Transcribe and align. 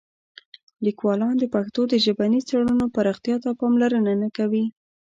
لیکوالان 0.85 1.35
د 1.39 1.45
پښتو 1.53 1.81
د 1.91 1.93
ژبني 2.05 2.39
څېړنو 2.47 2.85
پراختیا 2.95 3.35
ته 3.43 3.49
پاملرنه 3.59 4.11
نه 4.23 4.29
کوي. 4.37 4.65